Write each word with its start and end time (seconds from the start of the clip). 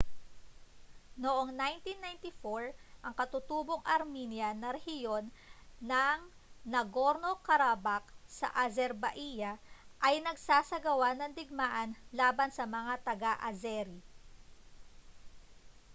noong 1.23 1.47
1994 1.53 2.73
ang 3.05 3.13
katutubong 3.19 3.81
armenian 3.95 4.57
na 4.59 4.69
rehiyon 4.77 5.25
ng 5.91 6.17
nagorno-karabakh 6.73 8.07
sa 8.37 8.47
azerbaija 8.65 9.51
ay 10.07 10.15
nagsagawa 10.27 11.09
ng 11.21 11.31
digmaan 11.39 11.89
laban 12.19 12.49
sa 12.57 12.65
mga 12.75 12.93
taga-azeri 13.07 13.99